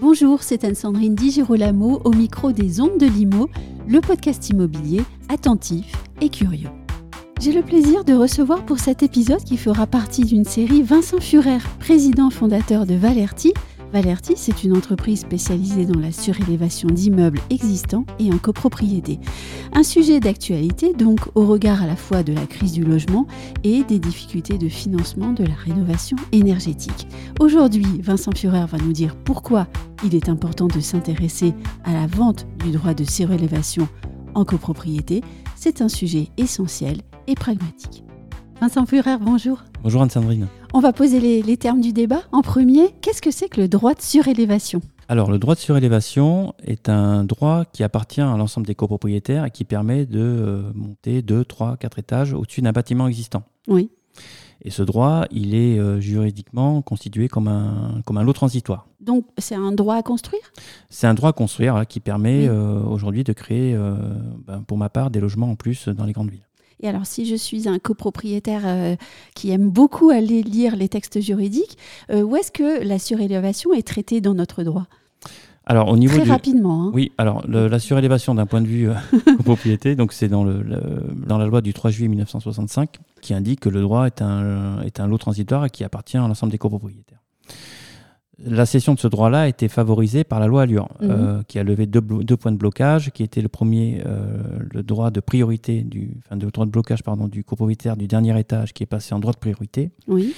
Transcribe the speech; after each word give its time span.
Bonjour, 0.00 0.42
c'est 0.42 0.64
Anne-Sandrine 0.64 1.14
Di 1.14 1.30
Girolamo 1.30 2.00
au 2.04 2.10
micro 2.12 2.52
des 2.52 2.80
Ondes 2.80 2.98
de 2.98 3.06
Limo, 3.06 3.48
le 3.86 4.00
podcast 4.00 4.48
immobilier 4.48 5.02
attentif 5.28 5.92
et 6.20 6.30
curieux. 6.30 6.70
J'ai 7.40 7.52
le 7.52 7.62
plaisir 7.62 8.04
de 8.04 8.12
recevoir 8.12 8.66
pour 8.66 8.78
cet 8.78 9.02
épisode 9.02 9.42
qui 9.44 9.56
fera 9.56 9.86
partie 9.86 10.24
d'une 10.24 10.44
série 10.44 10.82
Vincent 10.82 11.20
Furer, 11.20 11.58
président 11.78 12.28
fondateur 12.28 12.86
de 12.86 12.94
Valerti. 12.94 13.54
Valerti, 13.92 14.34
c'est 14.36 14.62
une 14.62 14.76
entreprise 14.76 15.20
spécialisée 15.20 15.84
dans 15.84 15.98
la 15.98 16.12
surélévation 16.12 16.88
d'immeubles 16.88 17.40
existants 17.50 18.04
et 18.20 18.32
en 18.32 18.38
copropriété. 18.38 19.18
Un 19.72 19.82
sujet 19.82 20.20
d'actualité 20.20 20.92
donc 20.94 21.20
au 21.34 21.44
regard 21.44 21.82
à 21.82 21.86
la 21.86 21.96
fois 21.96 22.22
de 22.22 22.32
la 22.32 22.46
crise 22.46 22.72
du 22.72 22.84
logement 22.84 23.26
et 23.64 23.82
des 23.82 23.98
difficultés 23.98 24.58
de 24.58 24.68
financement 24.68 25.32
de 25.32 25.44
la 25.44 25.54
rénovation 25.54 26.16
énergétique. 26.30 27.08
Aujourd'hui, 27.40 28.00
Vincent 28.00 28.30
Furer 28.32 28.66
va 28.66 28.78
nous 28.78 28.92
dire 28.92 29.16
pourquoi 29.16 29.66
il 30.04 30.14
est 30.14 30.28
important 30.28 30.68
de 30.68 30.80
s'intéresser 30.80 31.52
à 31.84 31.92
la 31.92 32.06
vente 32.06 32.46
du 32.64 32.70
droit 32.70 32.94
de 32.94 33.04
surélévation 33.04 33.88
en 34.34 34.44
copropriété. 34.44 35.22
C'est 35.56 35.82
un 35.82 35.88
sujet 35.88 36.28
essentiel 36.36 36.98
et 37.26 37.34
pragmatique. 37.34 38.04
Vincent 38.60 38.86
Furer, 38.86 39.18
bonjour. 39.20 39.64
Bonjour 39.82 40.02
Anne-Sandrine. 40.02 40.46
On 40.72 40.80
va 40.80 40.92
poser 40.92 41.18
les, 41.18 41.42
les, 41.42 41.56
termes 41.56 41.80
du 41.80 41.92
débat. 41.92 42.22
En 42.30 42.42
premier, 42.42 42.94
qu'est-ce 43.00 43.20
que 43.20 43.30
c'est 43.30 43.48
que 43.48 43.60
le 43.60 43.66
droit 43.68 43.94
de 43.94 44.00
surélévation? 44.00 44.80
Alors, 45.08 45.30
le 45.30 45.38
droit 45.38 45.56
de 45.56 45.60
surélévation 45.60 46.54
est 46.62 46.88
un 46.88 47.24
droit 47.24 47.64
qui 47.64 47.82
appartient 47.82 48.20
à 48.20 48.36
l'ensemble 48.36 48.66
des 48.68 48.76
copropriétaires 48.76 49.44
et 49.44 49.50
qui 49.50 49.64
permet 49.64 50.06
de 50.06 50.20
euh, 50.20 50.72
monter 50.74 51.22
2, 51.22 51.44
3, 51.44 51.76
4 51.76 51.98
étages 51.98 52.32
au-dessus 52.34 52.62
d'un 52.62 52.70
bâtiment 52.70 53.08
existant. 53.08 53.42
Oui. 53.66 53.90
Et 54.62 54.70
ce 54.70 54.82
droit, 54.82 55.24
il 55.30 55.54
est 55.54 55.78
euh, 55.78 56.00
juridiquement 56.00 56.82
constitué 56.82 57.28
comme 57.28 57.48
un, 57.48 58.02
comme 58.04 58.18
un 58.18 58.22
lot 58.22 58.34
transitoire. 58.34 58.86
Donc, 59.00 59.24
c'est 59.38 59.54
un 59.54 59.72
droit 59.72 59.96
à 59.96 60.02
construire? 60.02 60.52
C'est 60.90 61.06
un 61.06 61.14
droit 61.14 61.30
à 61.30 61.32
construire 61.32 61.74
là, 61.74 61.86
qui 61.86 61.98
permet 61.98 62.42
oui. 62.42 62.48
euh, 62.48 62.80
aujourd'hui 62.82 63.24
de 63.24 63.32
créer, 63.32 63.74
euh, 63.74 63.94
ben, 64.46 64.62
pour 64.62 64.76
ma 64.76 64.90
part, 64.90 65.10
des 65.10 65.20
logements 65.20 65.50
en 65.50 65.56
plus 65.56 65.88
dans 65.88 66.04
les 66.04 66.12
grandes 66.12 66.30
villes. 66.30 66.46
Et 66.82 66.88
alors, 66.88 67.06
si 67.06 67.26
je 67.26 67.34
suis 67.34 67.68
un 67.68 67.78
copropriétaire 67.78 68.62
euh, 68.64 68.96
qui 69.34 69.50
aime 69.50 69.70
beaucoup 69.70 70.10
aller 70.10 70.42
lire 70.42 70.76
les 70.76 70.88
textes 70.88 71.20
juridiques, 71.20 71.76
euh, 72.10 72.22
où 72.22 72.36
est-ce 72.36 72.50
que 72.50 72.82
la 72.82 72.98
surélévation 72.98 73.72
est 73.72 73.86
traitée 73.86 74.20
dans 74.20 74.34
notre 74.34 74.62
droit? 74.62 74.86
Alors, 75.66 75.88
au 75.88 75.96
niveau 75.96 76.16
Très 76.16 76.24
du... 76.24 76.30
rapidement. 76.30 76.86
Hein. 76.86 76.90
Oui, 76.94 77.12
alors 77.18 77.46
le, 77.46 77.68
la 77.68 77.78
surélévation 77.78 78.34
d'un 78.34 78.46
point 78.46 78.62
de 78.62 78.66
vue 78.66 78.88
euh, 78.88 78.94
copropriété, 79.36 79.94
donc 79.94 80.12
c'est 80.12 80.28
dans, 80.28 80.42
le, 80.42 80.62
le, 80.62 80.80
dans 81.26 81.38
la 81.38 81.46
loi 81.46 81.60
du 81.60 81.74
3 81.74 81.90
juillet 81.90 82.08
1965 82.08 82.98
qui 83.20 83.34
indique 83.34 83.60
que 83.60 83.68
le 83.68 83.82
droit 83.82 84.06
est 84.06 84.22
un, 84.22 84.80
est 84.82 85.00
un 85.00 85.06
lot 85.06 85.18
transitoire 85.18 85.66
et 85.66 85.70
qui 85.70 85.84
appartient 85.84 86.16
à 86.16 86.26
l'ensemble 86.26 86.50
des 86.50 86.58
copropriétaires. 86.58 87.20
La 88.44 88.64
cession 88.66 88.94
de 88.94 88.98
ce 88.98 89.08
droit-là 89.08 89.42
a 89.42 89.48
été 89.48 89.68
favorisée 89.68 90.24
par 90.24 90.40
la 90.40 90.46
loi 90.46 90.62
Allure, 90.62 90.88
mmh. 91.00 91.08
euh, 91.10 91.42
qui 91.46 91.58
a 91.58 91.62
levé 91.62 91.86
deux, 91.86 92.00
deux, 92.00 92.36
points 92.36 92.52
de 92.52 92.56
blocage, 92.56 93.10
qui 93.10 93.22
était 93.22 93.42
le 93.42 93.48
premier, 93.48 94.02
euh, 94.06 94.58
le 94.72 94.82
droit 94.82 95.10
de 95.10 95.20
priorité, 95.20 95.82
du, 95.82 96.12
enfin, 96.24 96.36
droit 96.36 96.64
de 96.64 96.70
blocage 96.70 97.02
pardon, 97.02 97.28
du 97.28 97.44
copropriétaire 97.44 97.96
du 97.96 98.06
dernier 98.06 98.38
étage, 98.38 98.72
qui 98.72 98.82
est 98.82 98.86
passé 98.86 99.14
en 99.14 99.18
droit 99.18 99.32
de 99.32 99.38
priorité. 99.38 99.90
Oui. 100.08 100.34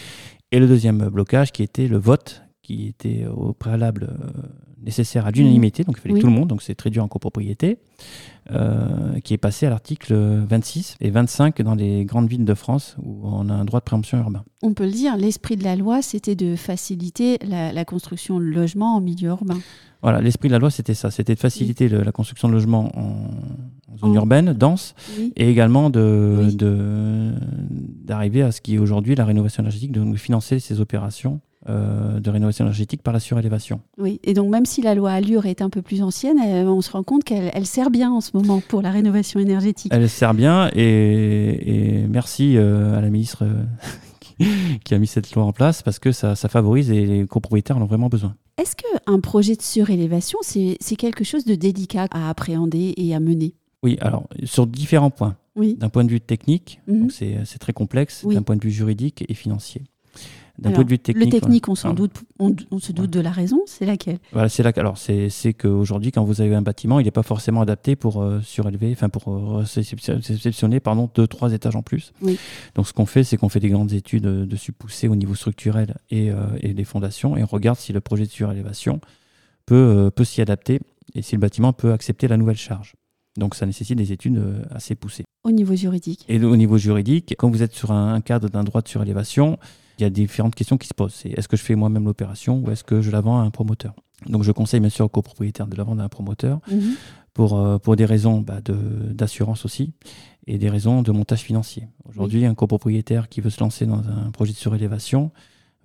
Et 0.50 0.58
le 0.58 0.66
deuxième 0.66 1.08
blocage, 1.08 1.52
qui 1.52 1.62
était 1.62 1.86
le 1.86 1.98
vote, 1.98 2.42
qui 2.72 2.86
était 2.88 3.26
au 3.26 3.52
préalable 3.52 4.08
euh, 4.10 4.42
nécessaire 4.82 5.26
à 5.26 5.30
l'unanimité, 5.30 5.84
donc 5.84 5.96
il 5.98 6.00
fallait 6.00 6.14
Oui. 6.14 6.20
tout 6.20 6.26
le 6.26 6.32
monde, 6.32 6.48
donc 6.48 6.62
c'est 6.62 6.74
très 6.74 6.90
dur 6.90 7.04
en 7.04 7.08
copropriété, 7.08 7.78
euh, 8.50 9.20
qui 9.20 9.34
est 9.34 9.38
passé 9.38 9.66
à 9.66 9.70
l'article 9.70 10.14
26 10.14 10.96
et 11.00 11.10
25 11.10 11.62
dans 11.62 11.74
les 11.74 12.04
grandes 12.04 12.28
villes 12.28 12.44
de 12.44 12.54
France 12.54 12.96
où 13.02 13.20
on 13.22 13.48
a 13.48 13.54
un 13.54 13.64
droit 13.64 13.80
de 13.80 13.84
préemption 13.84 14.18
urbain. 14.18 14.44
On 14.62 14.74
peut 14.74 14.84
le 14.84 14.90
dire, 14.90 15.16
l'esprit 15.16 15.56
de 15.56 15.64
la 15.64 15.76
loi, 15.76 16.02
c'était 16.02 16.34
de 16.34 16.56
faciliter 16.56 17.38
la, 17.46 17.72
la, 17.72 17.84
construction 17.84 18.40
de 18.40 18.44
logements 18.44 18.96
en 18.96 19.00
milieu 19.00 19.28
urbain. 19.28 19.58
Voilà, 20.02 20.20
l'esprit 20.20 20.48
de 20.48 20.52
la 20.52 20.58
loi, 20.58 20.70
c'était 20.70 20.94
ça, 20.94 21.12
c'était 21.12 21.34
de 21.34 21.40
faciliter 21.40 21.84
oui. 21.84 21.92
le, 21.92 22.02
la 22.02 22.10
construction 22.10 22.48
de 22.48 22.54
logements 22.54 22.90
en, 22.98 23.30
en 23.92 23.96
zone 23.98 24.10
en... 24.10 24.14
urbaine, 24.14 24.52
dense, 24.52 24.94
oui. 25.16 25.32
et 25.36 25.48
également 25.48 25.90
de, 25.90 26.40
oui. 26.48 26.56
d'arriver 28.04 28.42
à 28.42 28.50
ce 28.50 28.60
qui 28.60 28.74
est 28.74 28.78
aujourd'hui 28.78 29.14
la 29.14 29.24
rénovation 29.24 29.62
énergétique, 29.62 29.92
de 29.92 30.16
financer 30.16 30.58
ces 30.58 30.80
opérations 30.80 31.40
euh, 31.68 32.18
de 32.20 32.30
rénovation 32.30 32.64
énergétique 32.64 33.02
par 33.02 33.12
la 33.12 33.20
surélévation. 33.20 33.80
Oui, 33.98 34.20
et 34.24 34.34
donc 34.34 34.50
même 34.50 34.66
si 34.66 34.82
la 34.82 34.94
loi 34.94 35.12
Allure 35.12 35.46
est 35.46 35.62
un 35.62 35.70
peu 35.70 35.82
plus 35.82 36.02
ancienne, 36.02 36.38
elle, 36.38 36.66
on 36.66 36.80
se 36.80 36.90
rend 36.90 37.02
compte 37.02 37.24
qu'elle 37.24 37.50
elle 37.54 37.66
sert 37.66 37.90
bien 37.90 38.10
en 38.10 38.20
ce 38.20 38.30
moment 38.34 38.60
pour 38.68 38.82
la 38.82 38.90
rénovation 38.90 39.38
énergétique. 39.40 39.92
Elle 39.94 40.08
sert 40.08 40.34
bien 40.34 40.70
et, 40.74 42.00
et 42.02 42.06
merci 42.08 42.56
euh, 42.56 42.96
à 42.96 43.00
la 43.00 43.10
ministre 43.10 43.44
euh, 43.44 44.44
qui 44.84 44.94
a 44.94 44.98
mis 44.98 45.06
cette 45.06 45.32
loi 45.34 45.44
en 45.44 45.52
place 45.52 45.82
parce 45.82 45.98
que 45.98 46.12
ça, 46.12 46.34
ça 46.34 46.48
favorise 46.48 46.90
et 46.90 47.06
les 47.06 47.26
copropriétaires 47.26 47.76
en 47.76 47.82
ont 47.82 47.86
vraiment 47.86 48.08
besoin. 48.08 48.34
Est-ce 48.58 48.74
qu'un 48.76 49.20
projet 49.20 49.56
de 49.56 49.62
surélévation, 49.62 50.38
c'est 50.42 50.76
quelque 50.96 51.24
chose 51.24 51.44
de 51.44 51.54
délicat 51.54 52.06
à 52.10 52.28
appréhender 52.28 52.92
et 52.96 53.14
à 53.14 53.20
mener? 53.20 53.54
Oui, 53.82 53.96
alors 54.00 54.28
sur 54.44 54.66
différents 54.66 55.10
points. 55.10 55.36
Oui. 55.56 55.74
D'un 55.78 55.88
point 55.90 56.04
de 56.04 56.10
vue 56.10 56.20
technique, 56.20 56.80
Mhm. 56.86 57.10
c'est 57.10 57.58
très 57.58 57.72
complexe, 57.72 58.22
Oui. 58.24 58.34
d'un 58.34 58.42
point 58.42 58.56
de 58.56 58.62
vue 58.64 58.70
juridique 58.70 59.24
et 59.28 59.34
financier. 59.34 59.82
D'un 60.58 60.68
Alors, 60.68 60.76
point 60.76 60.84
de 60.84 60.90
vue 60.90 60.98
technique, 60.98 61.32
le 61.32 61.40
technique, 61.40 61.68
on, 61.68 61.94
doute, 61.94 62.12
on, 62.38 62.54
on, 62.70 62.78
se 62.78 62.92
doute 62.92 63.08
de 63.08 63.20
la 63.20 63.30
raison, 63.30 63.62
c'est 63.64 63.86
laquelle? 63.86 64.18
Voilà, 64.32 64.50
c'est. 64.50 64.78
Alors, 64.78 64.98
c'est 64.98 65.54
qu'aujourd'hui, 65.54 66.12
quand 66.12 66.24
vous 66.24 66.42
avez 66.42 66.54
un 66.54 66.60
bâtiment, 66.60 67.00
il 67.00 67.04
n'est 67.04 67.10
pas 67.10 67.22
forcément 67.22 67.62
adapté 67.62 67.96
pour 67.96 68.20
euh, 68.20 68.40
surélever, 68.42 68.92
enfin 68.92 69.08
pour 69.08 69.32
euh, 69.32 69.64
réceptionner, 69.64 70.80
pardon, 70.80 71.08
deux, 71.14 71.26
trois 71.26 71.54
étages 71.54 71.74
en 71.74 71.82
plus. 71.82 72.12
Oui. 72.20 72.38
Donc, 72.74 72.86
ce 72.86 72.92
qu'on 72.92 73.06
fait, 73.06 73.24
c'est 73.24 73.38
qu'on 73.38 73.48
fait 73.48 73.60
des 73.60 73.70
grandes 73.70 73.94
études 73.94 74.24
dessus 74.24 74.72
poussées 74.72 75.08
au 75.08 75.16
niveau 75.16 75.34
structurel 75.34 75.96
et, 76.10 76.30
euh, 76.30 76.36
et 76.60 76.74
des 76.74 76.84
fondations, 76.84 77.34
et 77.36 77.42
on 77.42 77.46
regarde 77.46 77.78
si 77.78 77.94
le 77.94 78.02
projet 78.02 78.24
de 78.24 78.30
surélévation 78.30 79.00
peut, 79.64 79.74
euh, 79.74 80.10
peut 80.10 80.24
s'y 80.24 80.42
adapter 80.42 80.80
et 81.14 81.22
si 81.22 81.34
le 81.34 81.40
bâtiment 81.40 81.72
peut 81.72 81.92
accepter 81.92 82.28
la 82.28 82.36
nouvelle 82.36 82.56
charge. 82.56 82.94
Donc 83.38 83.54
ça 83.54 83.64
nécessite 83.64 83.96
des 83.96 84.12
études 84.12 84.38
assez 84.70 84.94
poussées. 84.94 85.24
Au 85.44 85.50
niveau 85.50 85.74
juridique? 85.74 86.26
Et 86.28 86.42
au 86.44 86.56
niveau 86.56 86.76
juridique, 86.76 87.34
quand 87.38 87.50
vous 87.50 87.62
êtes 87.62 87.72
sur 87.72 87.90
un, 87.90 88.20
cadre 88.20 88.50
d'un 88.50 88.62
droit 88.62 88.82
de 88.82 88.88
surélévation, 88.88 89.58
il 90.02 90.04
y 90.04 90.06
a 90.06 90.10
différentes 90.10 90.54
questions 90.56 90.78
qui 90.78 90.88
se 90.88 90.94
posent. 90.94 91.14
C'est 91.14 91.30
est-ce 91.30 91.48
que 91.48 91.56
je 91.56 91.62
fais 91.62 91.76
moi-même 91.76 92.04
l'opération 92.04 92.60
ou 92.60 92.70
est-ce 92.72 92.84
que 92.84 93.00
je 93.02 93.10
la 93.10 93.20
vends 93.20 93.38
à 93.38 93.42
un 93.42 93.50
promoteur? 93.50 93.94
Donc 94.26 94.42
je 94.42 94.52
conseille 94.52 94.80
bien 94.80 94.88
sûr 94.90 95.04
aux 95.04 95.08
copropriétaires 95.08 95.66
de 95.68 95.76
la 95.76 95.84
vendre 95.84 96.02
à 96.02 96.04
un 96.04 96.08
promoteur 96.08 96.58
-hmm. 96.68 96.94
pour, 97.34 97.50
euh, 97.58 97.78
pour 97.78 97.94
des 97.96 98.04
raisons 98.04 98.40
bah, 98.40 98.60
d'assurance 99.20 99.64
aussi 99.64 99.92
et 100.46 100.58
des 100.58 100.70
raisons 100.70 101.02
de 101.02 101.12
montage 101.12 101.42
financier. 101.42 101.84
Aujourd'hui, 102.10 102.40
oui. 102.40 102.46
un 102.46 102.54
copropriétaire 102.54 103.28
qui 103.28 103.40
veut 103.40 103.50
se 103.56 103.60
lancer 103.60 103.84
dans 103.86 104.02
un 104.18 104.30
projet 104.32 104.52
de 104.52 104.58
surélévation 104.64 105.30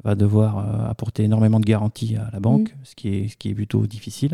va 0.04 0.14
devoir 0.16 0.52
euh, 0.58 0.92
apporter 0.94 1.24
énormément 1.24 1.60
de 1.60 1.66
garanties 1.66 2.16
à 2.16 2.28
la 2.36 2.40
banque, 2.48 2.70
-hmm. 2.70 2.86
ce, 2.90 2.94
qui 3.00 3.08
est, 3.16 3.28
ce 3.32 3.36
qui 3.40 3.48
est 3.50 3.56
plutôt 3.62 3.84
difficile 3.96 4.34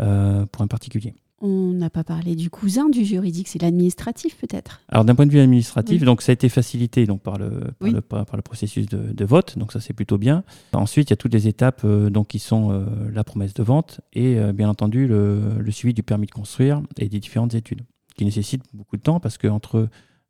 euh, 0.00 0.46
pour 0.50 0.60
un 0.62 0.68
particulier. 0.76 1.12
On 1.44 1.72
n'a 1.72 1.90
pas 1.90 2.04
parlé 2.04 2.36
du 2.36 2.50
cousin 2.50 2.88
du 2.88 3.04
juridique, 3.04 3.48
c'est 3.48 3.60
l'administratif 3.60 4.36
peut-être 4.36 4.80
Alors 4.88 5.04
d'un 5.04 5.16
point 5.16 5.26
de 5.26 5.32
vue 5.32 5.40
administratif, 5.40 6.00
oui. 6.00 6.06
donc 6.06 6.22
ça 6.22 6.30
a 6.30 6.34
été 6.34 6.48
facilité 6.48 7.04
donc, 7.04 7.20
par, 7.20 7.36
le, 7.36 7.50
par, 7.50 7.70
oui. 7.80 7.90
le, 7.90 8.00
par, 8.00 8.24
par 8.24 8.36
le, 8.36 8.42
processus 8.42 8.86
de, 8.86 9.12
de, 9.12 9.24
vote, 9.24 9.58
donc 9.58 9.72
ça 9.72 9.80
c'est 9.80 9.92
plutôt 9.92 10.18
bien. 10.18 10.44
Ensuite, 10.72 11.10
il 11.10 11.12
y 11.12 11.14
a 11.14 11.16
toutes 11.16 11.34
les 11.34 11.48
étapes 11.48 11.82
euh, 11.84 12.10
donc, 12.10 12.28
qui 12.28 12.38
sont 12.38 12.70
euh, 12.70 12.84
la 13.12 13.24
promesse 13.24 13.54
de 13.54 13.62
vente 13.64 14.00
et 14.12 14.38
euh, 14.38 14.52
bien 14.52 14.68
entendu 14.68 15.08
le, 15.08 15.58
le, 15.58 15.70
suivi 15.72 15.92
du 15.92 16.04
permis 16.04 16.26
de 16.26 16.30
construire 16.30 16.80
et 16.96 17.08
des 17.08 17.18
différentes 17.18 17.54
études, 17.54 17.82
qui 18.16 18.24
nécessitent 18.24 18.62
beaucoup 18.72 18.96
de 18.96 19.02
temps 19.02 19.18
parce 19.18 19.36
qu'entre 19.36 19.88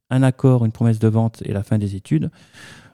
un 0.09 0.22
accord, 0.22 0.65
une 0.65 0.72
promesse 0.72 0.99
de 0.99 1.09
vente 1.09 1.43
et 1.45 1.53
la 1.53 1.62
fin 1.62 1.77
des 1.77 1.95
études, 1.95 2.31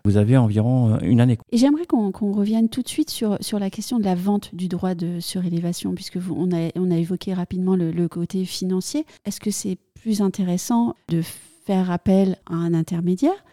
vous 0.05 0.17
avez 0.17 0.37
environ 0.37 0.95
euh, 0.95 0.99
une 1.03 1.21
année. 1.21 1.39
Et 1.53 1.57
j'aimerais 1.57 1.87
qu'on 1.87 2.13
qu 2.13 2.25
revienne 2.25 2.69
tout 2.69 2.83
de 2.83 2.89
suite 2.89 3.11
sur, 3.11 3.37
sur 3.41 3.59
la 3.59 3.71
question 3.71 3.99
de 3.99 4.05
la 4.05 4.15
vente 4.15 4.55
du 4.55 4.69
droit 4.69 4.95
de 4.95 5.21
surélévation, 5.21 5.95
puisque 5.95 6.19
on, 6.31 6.53
a, 6.53 6.71
on 6.77 6.91
a 6.91 6.97
évoqué 6.97 7.35
rapidement 7.35 7.77
le 7.77 8.09
côté 8.09 8.45
financier. 8.45 9.05
Est-ce 9.25 9.41
que 9.41 9.51
c'est 9.51 9.79
plus 10.01 10.23
intéressant 10.23 10.95
de 11.09 11.23
faire 11.23 11.91
appel 11.91 12.37
à 12.47 12.55
un 12.55 12.73
intermédiaire 12.75 13.45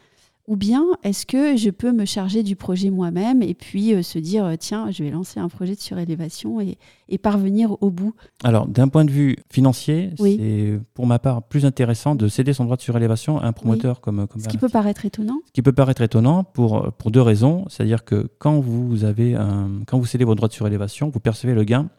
ou 0.47 0.56
bien 0.56 0.83
est-ce 1.03 1.25
que 1.25 1.57
je 1.57 1.69
peux 1.69 1.92
me 1.92 2.06
charger 2.06 2.44
du 2.44 2.56
projet 2.56 2.89
moi-même 2.89 3.42
et 3.42 3.53
puis 3.53 3.94
euh, 3.94 4.03
se 4.03 4.19
dire 4.19 4.45
euh, 4.45 4.56
tiens, 4.59 4.92
je 4.92 5.03
vais 5.03 5.09
lancer 5.09 5.39
un 5.39 5.50
projet 5.50 5.75
de 5.75 5.80
surélévation 5.80 6.62
et, 6.62 6.77
et 7.09 7.18
parvenir 7.18 7.81
au 7.81 7.89
bout? 7.89 8.13
Alors, 8.44 8.68
d'un 8.68 8.88
point 8.88 9.06
de 9.06 9.12
vue 9.12 9.38
financier, 9.51 10.12
oui. 10.19 10.38
c'est 10.39 10.80
pour 10.94 11.07
ma 11.07 11.18
part 11.18 11.44
plus 11.44 11.65
intéressant 11.65 12.15
de 12.15 12.27
céder 12.27 12.53
son 12.53 12.65
droit 12.65 12.77
de 12.77 12.81
surélévation 12.81 13.39
à 13.39 13.45
un 13.47 13.53
promoteur 13.53 13.97
oui. 13.97 14.01
comme, 14.01 14.27
comme 14.27 14.42
Ce 14.42 14.47
qui 14.47 14.57
peut 14.57 14.69
paraître 14.69 15.06
étonnant 15.06 15.39
Ce 15.47 15.51
qui 15.51 15.62
peut 15.62 15.74
paraître 15.74 16.01
étonnant 16.01 16.44
pour, 16.44 16.91
pour 16.94 17.09
deux 17.09 17.21
raisons. 17.21 17.65
C'est-à-dire 17.69 18.06
que 18.06 18.30
quand 18.38 18.59
vous, 18.59 19.03
avez 19.03 19.36
un, 19.36 19.81
quand 19.88 19.98
vous 19.98 20.06
cédez 20.06 20.25
votre 20.25 20.38
droit 20.38 20.50
de 20.50 20.53
surélévation, 20.53 21.09
vous 21.09 21.19
percevez 21.19 21.56
le 21.56 21.63
gain 21.63 21.89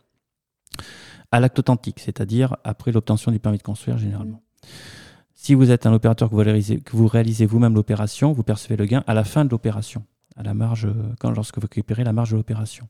à 1.33 1.41
l'acte 1.41 1.59
authentique, 1.59 1.99
c'est-à-dire 1.99 2.57
après 2.63 2.93
l'obtention 2.93 3.33
du 3.33 3.41
permis 3.41 3.59
de 3.59 3.63
construire 3.65 3.99
généralement. 3.99 4.41
Mmh. 4.63 4.67
Si 5.47 5.55
vous 5.55 5.71
êtes 5.71 5.87
un 5.87 5.93
opérateur 5.93 6.29
que 6.29 6.35
vous 6.97 7.07
réalisez, 7.07 7.47
vous-même 7.47 7.77
l'opération, 7.77 8.33
vous 8.33 8.43
percevez 8.43 8.75
le 8.75 8.85
gain 8.85 9.05
à 9.07 9.15
la 9.15 9.23
fin 9.23 9.45
de 9.45 9.51
l'opération, 9.51 10.03
à 10.35 10.43
la 10.43 10.55
marge, 10.55 10.89
quand, 11.21 11.31
lorsque 11.31 11.59
vous 11.59 11.69
récupérez 11.71 12.03
la 12.03 12.13
marge 12.13 12.33
de 12.33 12.37
l'opération. 12.37 12.89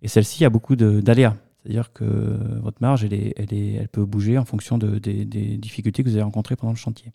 Et 0.00 0.08
celle-ci 0.08 0.46
a 0.46 0.48
beaucoup 0.48 0.74
d'aléas. 0.74 1.36
C'est-à-dire 1.62 1.92
que 1.92 2.38
votre 2.62 2.78
marge, 2.80 3.04
elle, 3.04 3.88
peut 3.88 4.06
bouger 4.06 4.38
en 4.38 4.46
fonction 4.46 4.78
de, 4.78 4.98
des, 4.98 5.26
des 5.26 5.58
difficultés 5.58 6.02
que 6.02 6.08
vous 6.08 6.14
avez 6.14 6.22
rencontrées 6.22 6.56
pendant 6.56 6.72
le 6.72 6.78
chantier. 6.78 7.12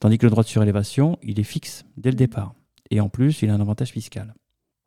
Tandis 0.00 0.18
que 0.18 0.26
le 0.26 0.30
droit 0.30 0.42
de 0.42 0.48
surélévation, 0.48 1.16
il 1.22 1.38
est 1.38 1.44
fixe 1.44 1.84
dès 1.96 2.10
le 2.10 2.16
départ. 2.16 2.54
Et 2.90 3.00
en 3.00 3.08
plus, 3.08 3.42
il 3.42 3.50
a 3.50 3.54
un 3.54 3.60
avantage 3.60 3.90
fiscal. 3.90 4.34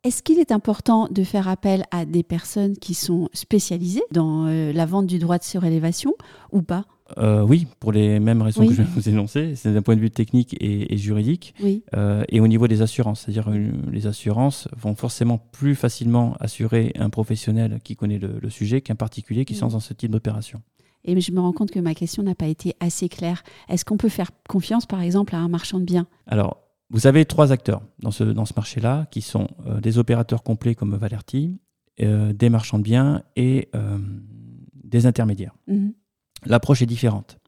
Est-ce 0.02 0.22
qu'il 0.22 0.38
est 0.38 0.52
important 0.52 1.08
de 1.10 1.24
faire 1.24 1.48
appel 1.48 1.86
à 1.92 2.04
des 2.04 2.24
personnes 2.24 2.76
qui 2.76 2.92
sont 2.92 3.30
spécialisées 3.32 4.04
dans 4.10 4.48
euh, 4.48 4.70
la 4.74 4.84
vente 4.84 5.06
du 5.06 5.18
droit 5.18 5.38
de 5.38 5.44
surélévation 5.44 6.12
ou 6.52 6.60
pas? 6.60 6.84
Euh, 7.18 7.42
Oui, 7.42 7.66
pour 7.80 7.92
les 7.92 8.20
mêmes 8.20 8.42
raisons 8.42 8.66
que 8.66 8.72
je 8.72 8.82
viens 8.82 8.84
de 8.84 8.90
vous 8.90 9.08
énoncer. 9.08 9.54
C'est 9.56 9.72
d'un 9.72 9.82
point 9.82 9.96
de 9.96 10.00
vue 10.00 10.10
technique 10.10 10.56
et, 10.60 10.96
juridique. 10.96 11.54
Oui. 11.62 11.82
Euh, 11.94 12.24
et 12.28 12.40
au 12.40 12.48
niveau 12.48 12.68
des 12.68 12.82
assurances, 12.82 13.22
c'est-à-dire 13.22 13.50
les 13.50 14.06
assurances 14.06 14.68
vont 14.76 14.94
forcément 14.94 15.38
plus 15.38 15.74
facilement 15.74 16.36
assurer 16.40 16.92
un 16.98 17.10
professionnel 17.10 17.80
qui 17.84 17.96
connaît 17.96 18.18
le, 18.18 18.50
sujet 18.50 18.80
qu'un 18.80 18.94
particulier 18.94 19.44
qui 19.44 19.54
mmh. 19.54 19.68
dans 19.68 19.80
ce 19.80 19.94
type 19.94 20.10
d'opération. 20.10 20.62
Et 21.04 21.20
je 21.20 21.32
me 21.32 21.40
rends 21.40 21.52
compte 21.52 21.70
que 21.70 21.80
ma 21.80 21.94
question 21.94 22.22
n'a 22.22 22.34
pas 22.34 22.46
été 22.46 22.74
assez 22.80 23.08
claire. 23.08 23.42
Est-ce 23.68 23.84
qu'on 23.84 23.96
peut 23.96 24.08
faire 24.08 24.30
confiance, 24.48 24.86
par 24.86 25.02
exemple, 25.02 25.34
à 25.34 25.38
un 25.38 25.48
marchand 25.48 25.78
de 25.78 25.84
biens? 25.84 26.06
Alors, 26.26 26.62
vous 26.90 27.06
avez 27.06 27.24
trois 27.24 27.52
acteurs 27.52 27.82
dans 27.98 28.10
ce, 28.10 28.24
dans 28.24 28.44
ce 28.44 28.54
marché-là, 28.56 29.06
qui 29.10 29.20
sont 29.20 29.48
euh, 29.66 29.80
des 29.80 29.98
opérateurs 29.98 30.42
complets 30.42 30.74
comme 30.74 30.94
Valerti, 30.96 31.58
euh, 32.00 32.32
des 32.32 32.48
marchands 32.48 32.78
de 32.78 32.84
biens 32.84 33.22
et 33.36 33.68
euh, 33.74 33.98
des 34.82 35.06
intermédiaires. 35.06 35.54
Mhm. 35.66 35.92
L'approche 36.46 36.82
est 36.82 36.86
différente. 36.86 37.38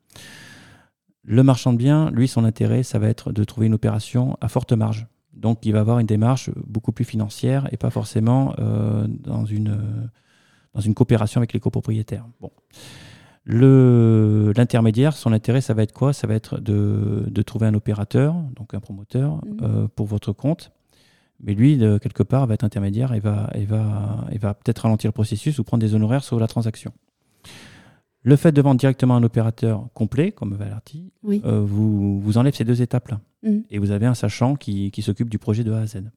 Le 1.25 1.43
marchand 1.43 1.73
de 1.73 1.79
biens, 1.79 2.11
lui, 2.11 2.29
son 2.29 2.45
intérêt, 2.45 2.83
ça 2.83 2.99
va 2.99 3.09
être 3.09 3.33
de 3.33 3.45
trouver 3.45 3.67
une 3.67 3.75
opération 3.75 4.37
à 4.41 4.49
forte 4.49 4.73
marge. 4.73 5.07
Donc, 5.33 5.67
il 5.67 5.73
va 5.73 5.81
avoir 5.81 5.99
une 5.99 6.07
démarche 6.07 6.51
beaucoup 6.67 6.93
plus 6.93 7.05
financière 7.05 7.69
et 7.73 7.77
pas 7.77 7.91
forcément 7.91 8.55
dans, 9.09 9.45
une, 9.45 10.09
dans 10.73 10.81
une 10.81 10.95
coopération 10.95 11.41
avec 11.41 11.53
les 11.53 11.61
copropriétaires. 11.61 12.25
Bon. 12.41 12.53
L'intermédiaire, 13.47 15.17
son 15.17 15.33
intérêt, 15.33 15.61
ça 15.61 15.73
va 15.73 15.85
être 15.85 15.93
quoi? 15.93 16.13
Ça 16.13 16.27
va 16.27 16.35
être 16.35 16.61
de, 16.61 17.25
de, 17.29 17.43
trouver 17.43 17.67
un 17.67 17.75
opérateur, 17.75 18.35
donc 18.57 18.75
un 18.75 18.81
promoteur, 18.81 19.37
mhm. 19.37 19.59
euh, 19.63 19.89
pour 19.95 20.07
votre 20.07 20.33
compte. 20.33 20.73
Mais 21.41 21.55
lui, 21.55 21.77
de, 21.77 21.99
quelque 21.99 22.25
part, 22.25 22.47
va 22.47 22.55
être 22.55 22.65
intermédiaire 22.65 23.13
et 23.13 23.21
va, 23.21 23.49
et 23.55 23.65
va, 23.65 24.25
et 24.33 24.39
va 24.39 24.55
peut-être 24.55 24.81
ralentir 24.81 25.09
le 25.09 25.13
processus 25.13 25.59
ou 25.59 25.65
prendre 25.65 25.83
des 25.83 25.95
honoraires 25.95 26.25
sur 26.25 26.41
la 26.41 26.49
transaction. 26.49 26.93
Le 28.27 28.35
fait 28.35 28.51
de 28.51 28.61
vendre 28.61 28.81
directement 28.81 29.15
un 29.15 29.23
opérateur 29.23 29.87
complet, 29.95 30.33
comme 30.33 30.53
Valerti, 30.57 31.13
euh, 31.29 31.61
vous, 31.65 32.21
vous 32.21 32.39
enlève 32.39 32.57
ces 32.57 32.65
deux 32.65 32.83
étapes-là. 32.83 33.21
Mhm. 33.45 33.63
Et 33.71 33.79
vous 33.79 33.93
avez 33.93 34.05
un 34.05 34.15
sachant 34.15 34.57
qui, 34.57 34.91
qui 34.91 35.01
s'occupe 35.01 35.31
du 35.31 35.39
projet 35.39 35.63
de 35.63 35.71
A 35.71 35.83
à 35.83 35.87
Z. 35.87 36.11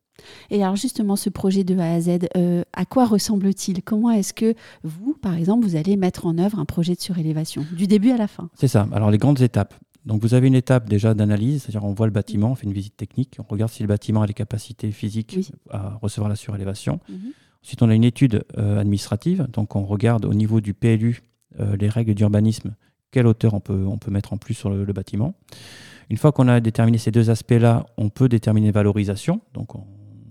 Et 0.50 0.64
alors 0.64 0.76
justement, 0.76 1.16
ce 1.16 1.30
projet 1.30 1.64
de 1.64 1.78
A 1.78 1.94
à 1.94 2.02
Z, 2.02 2.18
euh, 2.36 2.64
à 2.74 2.86
quoi 2.86 3.06
ressemble-t-il? 3.06 3.84
Comment 3.84 4.10
est-ce 4.10 4.34
que 4.34 4.56
vous, 4.84 5.14
par 5.22 5.36
exemple, 5.36 5.64
vous 5.68 5.76
allez 5.76 5.98
mettre 5.98 6.26
en 6.26 6.40
œuvre 6.40 6.58
un 6.58 6.66
projet 6.66 6.96
de 6.96 7.00
surélévation, 7.00 7.64
du 7.78 7.86
début 7.86 8.10
à 8.10 8.18
la 8.18 8.28
fin? 8.28 8.50
C'est 8.56 8.68
ça. 8.68 8.88
Alors 8.92 9.12
les 9.12 9.20
grandes 9.20 9.42
étapes. 9.42 9.76
Donc 10.08 10.24
vous 10.24 10.34
avez 10.34 10.48
une 10.48 10.56
étape 10.56 10.90
déjà 10.90 11.14
d'analyse, 11.14 11.62
c'est-à-dire 11.62 11.84
on 11.84 11.94
voit 11.94 12.08
le 12.08 12.12
bâtiment, 12.12 12.50
on 12.50 12.56
fait 12.56 12.66
une 12.66 12.74
visite 12.74 12.98
technique, 12.98 13.38
on 13.38 13.44
regarde 13.44 13.72
si 13.72 13.84
le 13.84 13.88
bâtiment 13.88 14.24
a 14.24 14.26
les 14.26 14.34
capacités 14.34 14.92
physiques 14.92 15.52
à 15.70 16.00
recevoir 16.02 16.28
la 16.28 16.36
surélévation. 16.36 17.02
Mhm. 17.08 17.34
Ensuite, 17.64 17.84
on 17.84 17.90
a 17.90 17.94
une 17.94 18.06
étude 18.06 18.46
euh, 18.58 18.80
administrative, 18.80 19.48
donc 19.54 19.76
on 19.76 19.86
regarde 19.86 20.26
au 20.26 20.34
niveau 20.34 20.60
du 20.60 20.74
PLU 20.74 21.22
les 21.58 21.90
règles 21.90 22.14
d'urbanisme, 22.14 22.76
quelle 23.12 23.28
hauteur 23.28 23.54
on 23.54 23.60
peut, 23.60 23.86
on 23.86 23.98
peut 23.98 24.12
mettre 24.12 24.34
en 24.34 24.38
plus 24.38 24.54
sur 24.54 24.70
le, 24.70 24.86
le 24.86 24.94
bâtiment. 24.94 25.34
Une 26.10 26.18
fois 26.18 26.32
qu'on 26.32 26.48
a 26.48 26.60
déterminé 26.60 26.98
ces 26.98 27.12
deux 27.12 27.30
aspects-là, 27.30 27.86
on 27.98 28.10
peut 28.10 28.30
déterminer 28.30 28.72
valorisation. 28.72 29.42
Donc 29.54 29.76
on 29.76 29.86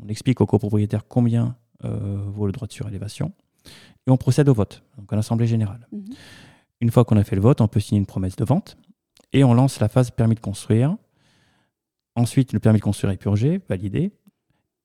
on 0.08 0.10
explique 0.10 0.40
au 0.40 0.46
copropriétaire 0.46 1.06
combien 1.06 1.54
euh, 1.84 2.16
vaut 2.28 2.46
le 2.46 2.52
droit 2.52 2.66
de 2.66 2.72
surélévation, 2.72 3.32
et 4.06 4.10
on 4.10 4.16
procède 4.16 4.48
au 4.48 4.54
vote, 4.54 4.82
donc 4.96 5.12
à 5.12 5.16
l'Assemblée 5.16 5.46
générale. 5.46 5.86
Mhm. 5.92 6.04
Une 6.80 6.90
fois 6.90 7.04
qu'on 7.04 7.18
a 7.18 7.24
fait 7.24 7.36
le 7.36 7.42
vote, 7.42 7.60
on 7.60 7.68
peut 7.68 7.80
signer 7.80 7.98
une 7.98 8.06
promesse 8.06 8.36
de 8.36 8.44
vente, 8.44 8.78
et 9.34 9.44
on 9.44 9.52
lance 9.52 9.80
la 9.80 9.88
phase 9.88 10.10
permis 10.10 10.34
de 10.34 10.40
construire. 10.40 10.96
Ensuite, 12.14 12.54
le 12.54 12.58
permis 12.58 12.78
de 12.78 12.84
construire 12.84 13.12
est 13.12 13.18
purgé, 13.18 13.60
validé, 13.68 14.12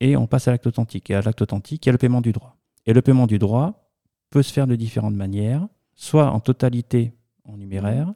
et 0.02 0.18
on 0.18 0.28
passe 0.28 0.50
à 0.50 0.52
l'acte 0.52 0.68
authentique. 0.68 1.10
Et 1.10 1.16
à 1.16 1.22
l'acte 1.22 1.42
authentique, 1.42 1.86
il 1.86 1.88
y 1.88 1.92
a 1.92 1.94
le 1.94 1.98
paiement 1.98 2.20
du 2.20 2.34
droit. 2.34 2.58
Et 2.86 2.92
le 2.92 3.02
paiement 3.02 3.26
du 3.26 3.40
droit 3.40 3.90
peut 4.30 4.44
se 4.44 4.52
faire 4.52 4.68
de 4.68 4.76
différentes 4.76 5.16
manières, 5.16 5.66
soit 5.96 6.32
en 6.32 6.40
totalité 6.40 7.14
en 7.46 7.58
numéraire, 7.58 8.14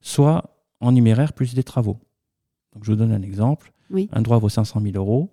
soit 0.00 0.56
en 0.80 0.92
numéraire 0.92 1.32
plus 1.32 1.54
des 1.54 1.62
travaux. 1.64 1.98
Donc 2.74 2.84
je 2.84 2.92
vous 2.92 2.96
donne 2.96 3.12
un 3.12 3.22
exemple. 3.22 3.72
Un 4.12 4.22
droit 4.22 4.38
vaut 4.38 4.48
500 4.48 4.80
000 4.80 4.96
euros 4.96 5.30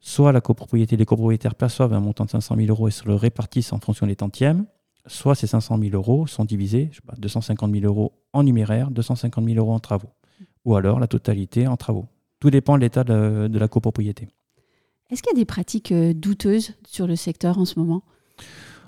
soit 0.00 0.32
la 0.32 0.40
copropriété, 0.40 0.96
les 0.96 1.04
copropriétaires 1.04 1.54
perçoivent 1.54 1.92
un 1.92 2.00
montant 2.00 2.24
de 2.24 2.30
500 2.30 2.56
000 2.56 2.68
euros 2.68 2.88
et 2.88 2.90
se 2.90 3.04
le 3.04 3.14
répartissent 3.14 3.72
en 3.72 3.78
fonction 3.78 4.06
des 4.06 4.16
tantièmes, 4.16 4.66
soit 5.06 5.34
ces 5.34 5.46
500 5.46 5.78
000 5.78 5.94
euros 5.94 6.26
sont 6.26 6.44
divisés, 6.44 6.88
je 6.92 6.96
sais 6.96 7.02
pas, 7.06 7.14
250 7.18 7.72
000 7.72 7.84
euros 7.84 8.12
en 8.32 8.42
numéraire, 8.42 8.90
250 8.90 9.44
000 9.44 9.58
euros 9.58 9.72
en 9.72 9.80
travaux, 9.80 10.10
ou 10.64 10.76
alors 10.76 11.00
la 11.00 11.06
totalité 11.06 11.66
en 11.66 11.76
travaux. 11.76 12.06
Tout 12.40 12.50
dépend 12.50 12.76
de 12.76 12.82
l'état 12.82 13.04
de, 13.04 13.58
la 13.58 13.68
copropriété. 13.68 14.28
Est-ce 15.10 15.22
qu'il 15.22 15.32
y 15.32 15.36
a 15.36 15.40
des 15.40 15.46
pratiques 15.46 15.90
euh, 15.90 16.12
douteuses 16.12 16.74
sur 16.86 17.06
le 17.06 17.16
secteur 17.16 17.58
en 17.58 17.64
ce 17.64 17.78
moment? 17.78 18.02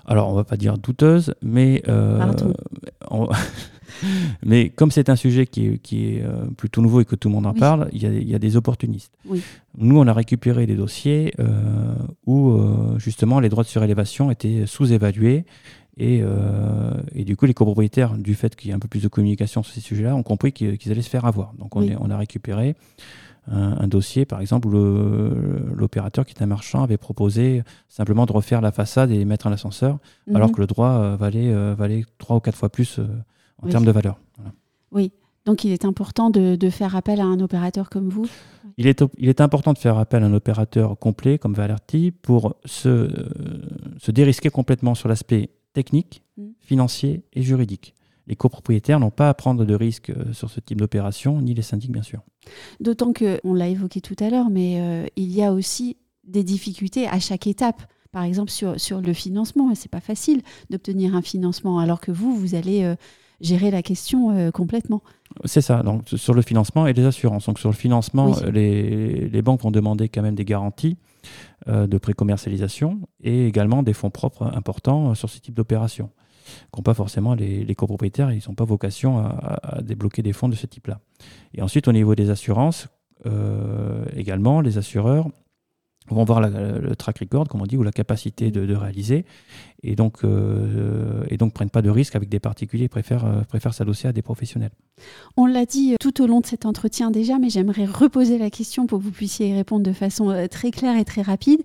Alors, 0.05 0.29
on 0.29 0.31
ne 0.31 0.37
va 0.37 0.43
pas 0.43 0.57
dire 0.57 0.77
douteuses, 0.77 1.33
mais 1.41 1.83
euh, 1.87 2.31
Mais 4.45 4.69
comme 4.69 4.91
c'est 4.91 5.09
un 5.09 5.15
sujet 5.15 5.45
qui 5.47 5.67
est, 5.67 6.21
euh, 6.23 6.45
plutôt 6.57 6.81
nouveau 6.81 7.01
et 7.01 7.05
que 7.05 7.15
tout 7.15 7.29
le 7.29 7.35
monde 7.35 7.45
en 7.45 7.53
parle, 7.53 7.89
il 7.93 8.29
y, 8.29 8.35
a 8.35 8.39
des 8.39 8.55
opportunistes. 8.55 9.13
Nous, 9.77 9.97
on 9.97 10.07
a 10.07 10.13
récupéré 10.13 10.65
des 10.65 10.75
dossiers 10.75 11.33
euh, 11.39 11.93
où 12.25 12.51
euh, 12.51 12.97
justement 12.97 13.39
les 13.39 13.49
droits 13.49 13.63
de 13.63 13.69
surélévation 13.69 14.31
étaient 14.31 14.65
sous-évalués. 14.65 15.45
Et, 15.97 16.23
du 17.25 17.35
coup, 17.35 17.45
les 17.45 17.53
copropriétaires, 17.53 18.17
du 18.17 18.33
fait 18.33 18.55
qu'il 18.55 18.71
y 18.71 18.73
a 18.73 18.75
un 18.75 18.79
peu 18.79 18.87
plus 18.87 19.03
de 19.03 19.07
communication 19.07 19.61
sur 19.61 19.73
ces 19.73 19.81
sujets-là, 19.81 20.15
ont 20.15 20.23
compris 20.23 20.51
qu'ils 20.51 20.91
allaient 20.91 21.01
se 21.01 21.09
faire 21.09 21.25
avoir. 21.25 21.53
Donc, 21.59 21.75
on, 21.75 21.87
on 21.99 22.09
a 22.09 22.17
récupéré 22.17 22.75
un, 23.47 23.87
dossier, 23.87 24.25
par 24.25 24.39
exemple, 24.39 24.67
où 24.67 25.75
l'opérateur, 25.75 26.25
qui 26.25 26.33
est 26.33 26.43
un 26.43 26.47
marchand, 26.47 26.83
avait 26.83 26.97
proposé 26.97 27.63
simplement 27.89 28.25
de 28.25 28.31
refaire 28.31 28.61
la 28.61 28.71
façade 28.71 29.11
et 29.11 29.25
mettre 29.25 29.47
un 29.47 29.51
ascenseur, 29.51 29.97
mhm. 30.27 30.35
alors 30.35 30.51
que 30.51 30.61
le 30.61 30.67
droit 30.67 31.15
valait, 31.15 31.51
valait 31.73 32.05
trois 32.17 32.37
ou 32.37 32.39
quatre 32.39 32.57
fois 32.57 32.69
plus 32.69 32.99
en 33.61 33.67
termes 33.67 33.85
de 33.85 33.91
valeur. 33.91 34.19
Oui, 34.91 35.11
donc 35.45 35.63
il 35.63 35.71
est 35.71 35.85
important 35.85 36.29
de, 36.29 36.69
faire 36.69 36.95
appel 36.95 37.19
à 37.19 37.25
un 37.25 37.39
opérateur 37.39 37.89
comme 37.89 38.09
vous? 38.09 38.27
Il 38.77 38.87
est, 38.87 39.03
il 39.17 39.27
est 39.27 39.41
important 39.41 39.73
de 39.73 39.77
faire 39.77 39.97
appel 39.97 40.23
à 40.23 40.27
un 40.27 40.33
opérateur 40.33 40.97
complet 40.97 41.37
comme 41.37 41.53
Valerti 41.53 42.11
pour 42.11 42.55
se, 42.65 42.87
euh, 42.87 43.09
se 43.99 44.11
dérisquer 44.11 44.49
complètement 44.49 44.95
sur 44.95 45.09
l'aspect 45.09 45.49
technique, 45.73 46.23
mm. 46.37 46.43
financier 46.59 47.23
et 47.33 47.41
juridique. 47.41 47.95
Les 48.27 48.35
copropriétaires 48.35 48.99
n'ont 48.99 49.11
pas 49.11 49.29
à 49.29 49.33
prendre 49.33 49.65
de 49.65 49.75
risques 49.75 50.11
euh, 50.11 50.33
sur 50.33 50.49
ce 50.49 50.59
type 50.59 50.79
d'opération, 50.79 51.41
ni 51.41 51.53
les 51.53 51.61
syndics 51.61 51.91
bien 51.91 52.03
sûr. 52.03 52.21
D'autant 52.79 53.13
que, 53.13 53.39
on 53.43 53.53
l'a 53.53 53.67
évoqué 53.67 54.01
tout 54.01 54.15
à 54.19 54.29
l'heure, 54.29 54.49
mais 54.49 54.79
euh, 54.79 55.07
il 55.15 55.31
y 55.31 55.43
a 55.43 55.53
aussi 55.53 55.97
des 56.23 56.43
difficultés 56.43 57.07
à 57.07 57.19
chaque 57.19 57.47
étape. 57.47 57.81
Par 58.11 58.23
exemple, 58.23 58.51
sur, 58.51 58.79
sur 58.79 59.01
le 59.01 59.13
financement, 59.13 59.73
c'est 59.73 59.89
pas 59.89 60.01
facile 60.01 60.41
d'obtenir 60.69 61.15
un 61.15 61.21
financement, 61.21 61.79
alors 61.79 62.01
que 62.01 62.11
vous, 62.11 62.35
vous 62.35 62.55
allez 62.55 62.95
gérer 63.41 63.71
la 63.71 63.81
question 63.81 64.31
euh, 64.31 64.51
complètement. 64.51 65.01
C'est 65.45 65.61
ça, 65.61 65.81
donc 65.83 66.03
sur 66.07 66.33
le 66.33 66.41
financement 66.41 66.87
et 66.87 66.93
les 66.93 67.05
assurances. 67.05 67.47
Donc 67.47 67.59
sur 67.59 67.69
le 67.69 67.75
financement, 67.75 68.35
les, 68.51 69.27
les, 69.29 69.41
banques 69.41 69.61
vont 69.61 69.71
demander 69.71 70.09
quand 70.09 70.21
même 70.21 70.35
des 70.35 70.45
garanties 70.45 70.97
euh, 71.67 71.87
de 71.87 71.97
pré-commercialisation 71.97 72.99
et 73.23 73.47
également 73.47 73.83
des 73.83 73.93
fonds 73.93 74.09
propres 74.09 74.43
importants 74.55 75.11
euh, 75.11 75.13
sur 75.15 75.29
ce 75.29 75.39
type 75.39 75.55
d'opération 75.55 76.09
qu'ont 76.71 76.81
pas 76.81 76.93
forcément 76.93 77.33
les, 77.33 77.75
copropriétaires, 77.75 78.31
ils 78.31 78.43
n'ont 78.47 78.55
pas 78.55 78.65
vocation 78.65 79.19
à, 79.19 79.81
débloquer 79.81 80.21
des 80.21 80.33
fonds 80.33 80.49
de 80.49 80.55
ce 80.55 80.65
type-là. 80.65 80.99
Et 81.53 81.61
ensuite, 81.61 81.87
au 81.87 81.91
niveau 81.91 82.15
des 82.15 82.29
assurances, 82.29 82.87
également, 84.15 84.61
les 84.61 84.77
assureurs 84.77 85.27
vont 86.13 86.23
voir 86.23 86.41
le 86.41 86.95
track 86.95 87.19
record, 87.19 87.47
comme 87.47 87.61
on 87.61 87.65
dit, 87.65 87.77
ou 87.77 87.83
la 87.83 87.91
capacité 87.91 88.51
de, 88.51 88.75
réaliser, 88.75 89.25
et 89.83 89.95
donc, 89.95 90.23
euh, 90.23 91.23
et 91.29 91.37
donc 91.37 91.53
prennent 91.53 91.69
pas 91.69 91.81
de 91.81 91.89
risques 91.89 92.15
avec 92.15 92.29
des 92.29 92.39
particuliers, 92.39 92.87
préfèrent, 92.87 93.25
euh, 93.25 93.41
préfèrent 93.41 93.73
s'adosser 93.73 94.07
à 94.07 94.13
des 94.13 94.21
professionnels. 94.21 94.71
On 95.37 95.45
l'a 95.45 95.65
dit 95.65 95.95
tout 95.99 96.21
au 96.21 96.27
long 96.27 96.41
de 96.41 96.45
cet 96.45 96.65
entretien 96.65 97.11
déjà, 97.11 97.39
mais 97.39 97.49
j'aimerais 97.49 97.85
reposer 97.85 98.37
la 98.37 98.49
question 98.49 98.87
pour 98.87 98.99
que 98.99 99.03
vous 99.03 99.11
puissiez 99.11 99.49
y 99.49 99.53
répondre 99.53 99.83
de 99.83 99.93
façon 99.93 100.29
euh, 100.29 100.47
très 100.47 100.71
claire 100.71 100.97
et 100.97 101.05
très 101.05 101.21
rapide. 101.21 101.61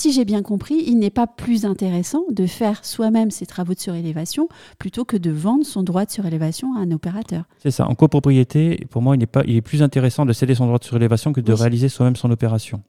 Si 0.00 0.12
j'ai 0.12 0.24
bien 0.24 0.40
compris, 0.40 0.82
il 0.86 0.98
n'est 0.98 1.10
pas 1.10 1.26
plus 1.26 1.66
intéressant 1.66 2.24
de 2.30 2.46
faire 2.46 2.86
soi-même 2.86 3.30
ses 3.30 3.44
travaux 3.44 3.74
de 3.74 3.78
surélévation 3.78 4.48
plutôt 4.78 5.04
que 5.04 5.18
de 5.18 5.30
vendre 5.30 5.66
son 5.66 5.82
droit 5.82 6.06
de 6.06 6.10
surélévation 6.10 6.74
à 6.74 6.80
un 6.80 6.90
opérateur. 6.90 7.44
C'est 7.58 7.70
ça. 7.70 7.86
En 7.86 7.94
copropriété, 7.94 8.86
pour 8.88 9.02
moi, 9.02 9.14
il 9.14 9.22
est, 9.22 9.26
pas, 9.26 9.42
il 9.46 9.56
est 9.56 9.60
plus 9.60 9.82
intéressant 9.82 10.24
de 10.24 10.32
céder 10.32 10.54
son 10.54 10.64
droit 10.64 10.78
de 10.78 10.84
surélévation 10.84 11.34
que 11.34 11.42
de 11.42 11.52
réaliser 11.52 11.90
soi-même 11.90 12.16
son 12.16 12.30
opération. 12.30 12.82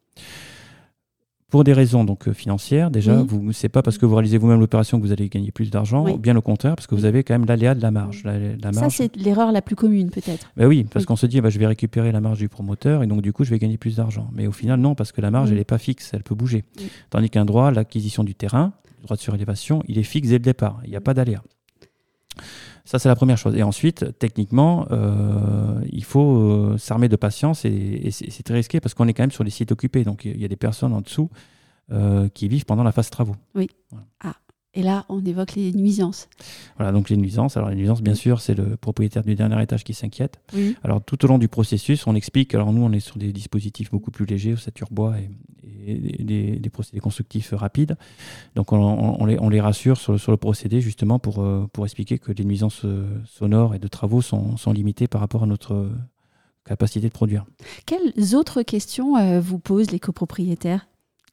Pour 1.52 1.66
des 1.66 1.74
raisons 1.74 2.06
donc 2.06 2.30
euh, 2.30 2.34
financières, 2.34 2.90
déjà, 2.92 3.20
ce 3.20 3.24
vous 3.24 3.52
c'est 3.52 3.68
pas 3.68 3.82
parce 3.82 3.98
que 3.98 4.06
vous 4.06 4.16
réalisez 4.16 4.38
vous-même 4.38 4.62
l'opération 4.62 5.00
que 5.00 5.06
vous 5.06 5.12
allez 5.12 5.28
gagner 5.28 5.52
plus 5.52 5.70
d'argent, 5.70 6.06
bien 6.18 6.36
au 6.38 6.42
contraire, 6.42 6.76
parce 6.78 6.88
que 6.88 6.96
vous 6.96 7.04
avez 7.04 7.26
quand 7.26 7.34
même 7.34 7.46
l'aléa 7.46 7.76
de 7.76 7.82
la 7.82 7.92
marge. 7.92 8.24
La, 8.24 8.72
Ça, 8.72 8.90
c'est 8.90 9.14
l'erreur 9.18 9.52
la 9.52 9.62
plus 9.62 9.76
commune, 9.76 10.10
peut-être. 10.12 10.50
Ben 10.56 10.66
oui, 10.66 10.86
parce 10.90 11.06
qu'on 11.06 11.18
se 11.18 11.26
dit, 11.26 11.42
bah, 11.42 11.50
je 11.50 11.60
vais 11.60 11.68
récupérer 11.68 12.14
la 12.14 12.22
marge 12.22 12.40
du 12.40 12.48
promoteur 12.48 13.04
et 13.04 13.08
donc 13.08 13.22
du 13.22 13.34
coup, 13.34 13.44
je 13.44 13.50
vais 13.50 13.60
gagner 13.60 13.78
plus 13.78 13.98
d'argent. 13.98 14.30
Mais 14.34 14.48
au 14.48 14.54
final, 14.54 14.80
non, 14.80 14.96
parce 14.96 15.12
que 15.12 15.20
la 15.20 15.30
marge, 15.30 15.52
elle 15.52 15.58
n'est 15.58 15.66
pas 15.66 15.78
fixe, 15.78 16.12
elle 16.14 16.24
peut 16.24 16.36
bouger. 16.36 16.64
Tandis 17.10 17.30
qu'un 17.30 17.44
droit, 17.44 17.70
l'acquisition 17.70 18.24
du 18.24 18.34
terrain, 18.34 18.72
Le 19.00 19.04
droit 19.04 19.18
de 19.18 19.22
surélévation, 19.22 19.84
il 19.88 19.98
est 19.98 20.04
fixe 20.04 20.30
dès 20.30 20.36
le 20.36 20.40
départ. 20.40 20.80
Il 20.86 20.92
n'y 20.92 20.96
a 20.96 21.02
pas 21.02 21.14
d'aléa. 21.14 21.44
Ça, 22.92 23.00
c'est 23.00 23.08
la 23.08 23.16
première 23.16 23.38
chose. 23.38 23.56
Et 23.56 23.64
ensuite, 23.64 24.20
techniquement, 24.20 24.86
euh, 24.92 25.80
il 25.94 26.04
faut 26.04 26.36
euh, 26.36 26.78
s'armer 26.78 27.08
de 27.08 27.16
patience 27.16 27.64
et, 27.64 28.10
c'est 28.12 28.44
très 28.44 28.56
risqué 28.56 28.82
parce 28.82 28.94
qu'on 28.94 29.08
est 29.08 29.14
quand 29.14 29.24
même 29.24 29.32
sur 29.32 29.46
les 29.46 29.50
sites 29.50 29.72
occupés. 29.72 30.04
Donc, 30.04 30.26
il 30.26 30.38
y 30.38 30.44
a 30.44 30.50
des 30.50 30.58
personnes 30.58 30.92
en 30.92 31.00
dessous 31.00 31.30
euh, 31.94 32.28
qui 32.34 32.50
vivent 32.50 32.66
pendant 32.66 32.84
la 32.84 32.92
phase 32.92 33.10
travaux. 33.10 33.38
Oui. 33.56 33.70
Ah, 34.20 34.36
et 34.74 34.84
là, 34.84 35.06
on 35.10 35.24
évoque 35.26 35.56
les 35.56 35.74
nuisances. 35.74 36.30
Voilà, 36.78 36.94
donc 36.94 37.10
les 37.10 37.18
nuisances. 37.18 37.58
Alors, 37.58 37.70
les 37.70 37.76
nuisances, 37.76 38.02
bien 38.02 38.16
sûr, 38.16 38.40
c'est 38.40 38.54
le 38.54 38.78
propriétaire 38.78 39.24
du 39.24 39.36
dernier 39.36 39.62
étage 39.62 39.84
qui 39.84 39.94
s'inquiète. 39.94 40.40
Alors, 40.84 41.04
tout 41.04 41.26
au 41.26 41.28
long 41.28 41.38
du 41.38 41.50
processus, 41.50 42.08
on 42.08 42.16
explique. 42.16 42.56
Alors, 42.56 42.72
nous, 42.72 42.82
on 42.82 42.92
est 42.94 43.02
sur 43.02 43.18
des 43.18 43.34
dispositifs 43.34 43.92
beaucoup 43.92 44.12
plus 44.12 44.26
légers, 44.26 44.54
ossature 44.54 44.88
bois 44.90 45.16
et, 45.18 45.30
des, 46.58 46.70
procédés 46.70 47.02
constructifs 47.02 47.54
rapides. 47.54 47.98
Donc, 48.56 48.72
on, 48.72 49.26
les, 49.26 49.62
rassure 49.62 49.98
sur 49.98 50.14
le, 50.14 50.38
procédé, 50.38 50.80
justement, 50.80 51.20
pour, 51.20 51.42
euh, 51.42 51.68
pour 51.74 51.84
expliquer 51.84 52.18
que 52.18 52.32
les 52.32 52.46
nuisances 52.46 52.86
euh, 52.86 53.22
sonores 53.26 53.76
et 53.76 53.80
de 53.80 53.88
travaux 53.90 54.22
sont, 54.22 54.56
limitées 54.72 55.08
par 55.08 55.20
rapport 55.20 55.44
à 55.44 55.48
notre 55.48 55.90
capacité 56.64 57.08
de 57.08 57.14
produire. 57.14 57.46
Quelles 57.86 58.36
autres 58.36 58.62
questions 58.62 59.18
euh, 59.18 59.42
vous 59.42 59.60
posent 59.60 59.92
les 59.92 60.00
copropriétaires? 60.00 60.88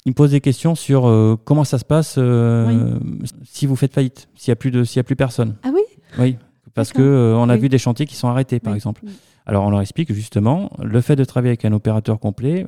Il 0.09 0.13
me 0.13 0.15
pose 0.15 0.31
des 0.31 0.41
questions 0.41 0.75
sur 0.75 1.07
euh, 1.07 1.37
comment 1.45 1.65
ça 1.65 1.79
se 1.79 1.85
passe 1.85 2.15
euh, 2.17 2.99
si 3.45 3.67
vous 3.67 3.77
faites 3.77 3.93
faillite, 3.93 4.31
s'il 4.35 4.51
n'y 4.51 4.53
a, 4.53 4.57
plus 4.57 4.71
de, 4.71 4.83
s'il 4.83 4.97
y 4.97 5.01
a 5.01 5.05
plus 5.05 5.17
personne. 5.17 5.57
Ah 5.63 5.71
oui? 5.71 5.83
Oui, 6.19 6.39
parce 6.73 6.95
qu'on 6.95 7.03
euh, 7.03 7.35
on 7.35 7.51
a 7.51 7.57
vu 7.59 7.69
des 7.69 7.77
chantiers 7.77 8.07
qui 8.07 8.17
sont 8.17 8.27
arrêtés, 8.27 8.59
par 8.59 8.75
exemple. 8.75 9.03
Alors, 9.45 9.67
on 9.67 9.71
leur 9.71 9.83
explique 9.83 10.11
justement, 10.15 10.71
le 10.83 11.03
fait 11.03 11.15
de 11.15 11.25
travailler 11.25 11.51
avec 11.51 11.67
un 11.67 11.73
opérateur 11.73 12.19
complet, 12.21 12.65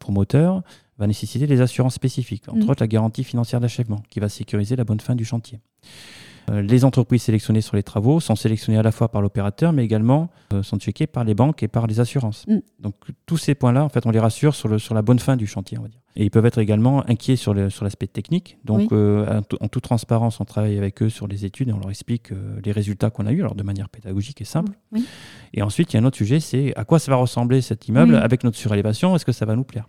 promoteur, 0.00 0.62
va 0.98 1.06
nécessiter 1.06 1.46
des 1.46 1.60
assurances 1.60 1.94
spécifiques, 1.94 2.48
entre 2.48 2.64
mm. 2.64 2.70
autres 2.70 2.82
la 2.82 2.88
garantie 2.88 3.24
financière 3.24 3.60
d'achèvement, 3.60 4.02
qui 4.08 4.20
va 4.20 4.30
sécuriser 4.30 4.74
la 4.74 4.84
bonne 4.84 5.00
fin 5.00 5.14
du 5.14 5.26
chantier. 5.26 5.60
Euh, 6.50 6.62
les 6.62 6.84
entreprises 6.84 7.22
sélectionnées 7.22 7.60
sur 7.60 7.76
les 7.76 7.82
travaux 7.82 8.20
sont 8.20 8.36
sélectionnées 8.36 8.78
à 8.78 8.82
la 8.82 8.92
fois 8.92 9.10
par 9.10 9.22
l'opérateur, 9.22 9.72
mais 9.72 9.84
également 9.84 10.30
euh, 10.52 10.62
sont 10.62 10.78
checkées 10.78 11.06
par 11.06 11.24
les 11.24 11.34
banques 11.34 11.62
et 11.62 11.68
par 11.68 11.86
les 11.86 12.00
assurances. 12.00 12.46
Mm. 12.46 12.58
Donc 12.80 12.94
tous 13.26 13.36
ces 13.36 13.54
points-là, 13.54 13.84
en 13.84 13.88
fait, 13.88 14.06
on 14.06 14.10
les 14.10 14.18
rassure 14.18 14.54
sur, 14.54 14.68
le, 14.68 14.78
sur 14.78 14.94
la 14.94 15.02
bonne 15.02 15.18
fin 15.18 15.36
du 15.36 15.46
chantier, 15.46 15.78
on 15.78 15.82
va 15.82 15.88
dire. 15.88 16.00
Et 16.16 16.24
ils 16.24 16.30
peuvent 16.30 16.46
être 16.46 16.58
également 16.58 17.08
inquiets 17.08 17.36
sur 17.36 17.54
l'aspect 17.54 18.06
technique. 18.06 18.58
Donc, 18.64 18.92
euh, 18.92 19.42
en, 19.60 19.68
toute 19.68 19.82
transparence, 19.82 20.40
on 20.40 20.44
travaille 20.44 20.78
avec 20.78 21.02
eux 21.02 21.08
sur 21.08 21.26
les 21.26 21.44
études 21.44 21.70
et 21.70 21.72
on 21.72 21.80
leur 21.80 21.90
explique 21.90 22.30
les 22.64 22.72
résultats 22.72 23.10
qu'on 23.10 23.26
a 23.26 23.32
eus, 23.32 23.40
alors 23.40 23.56
de 23.56 23.62
manière 23.64 23.88
pédagogique 23.88 24.40
et 24.40 24.44
simple. 24.44 24.72
Et 25.52 25.62
ensuite, 25.62 25.92
il 25.92 25.96
y 25.96 25.98
a 25.98 26.02
un 26.02 26.04
autre 26.04 26.16
sujet, 26.16 26.40
c'est 26.40 26.72
à 26.76 26.84
quoi 26.84 26.98
ça 26.98 27.10
va 27.10 27.16
ressembler 27.16 27.60
cet 27.60 27.88
immeuble 27.88 28.14
avec 28.16 28.44
notre 28.44 28.56
surélévation? 28.56 29.16
Est-ce 29.16 29.24
que 29.24 29.32
ça 29.32 29.44
va 29.44 29.56
nous 29.56 29.64
plaire? 29.64 29.88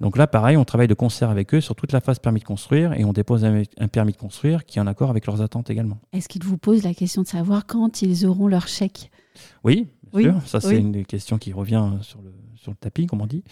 Donc 0.00 0.16
là, 0.16 0.26
pareil, 0.26 0.56
on 0.56 0.64
travaille 0.64 0.88
de 0.88 0.94
concert 0.94 1.28
avec 1.28 1.54
eux 1.54 1.60
sur 1.60 1.74
toute 1.74 1.92
la 1.92 2.00
phase 2.00 2.18
permis 2.18 2.40
de 2.40 2.44
construire 2.44 2.94
et 2.94 3.04
on 3.04 3.12
dépose 3.12 3.44
un, 3.44 3.88
permis 3.88 4.12
de 4.12 4.16
construire 4.16 4.64
qui 4.64 4.78
est 4.78 4.82
en 4.82 4.86
accord 4.86 5.10
avec 5.10 5.26
leurs 5.26 5.42
attentes 5.42 5.68
également. 5.68 5.98
Est-ce 6.12 6.28
qu'ils 6.28 6.42
vous 6.42 6.56
posent 6.56 6.84
la 6.84 6.94
question 6.94 7.22
de 7.22 7.26
savoir 7.26 7.66
quand 7.66 8.00
ils 8.00 8.26
auront 8.26 8.48
leur 8.48 8.66
chèque? 8.66 9.10
Oui, 9.62 9.88
bien 10.14 10.40
sûr. 10.40 10.48
Ça, 10.48 10.60
c'est 10.60 10.78
une 10.78 10.92
des 10.92 11.04
questions 11.04 11.36
qui 11.36 11.52
revient 11.52 11.90
sur 12.00 12.22
le, 12.22 12.32
sur 12.60 12.70
le 12.70 12.76
tapis, 12.76 13.06
comme 13.06 13.22
on 13.22 13.26
dit. 13.26 13.42